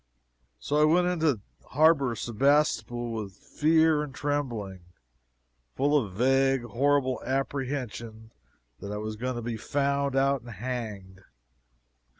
[0.57, 1.41] So I went into the
[1.73, 4.79] harbor of Sebastopol with fear and trembling
[5.75, 8.31] full of a vague, horrible apprehension
[8.79, 11.21] that I was going to be found out and hanged.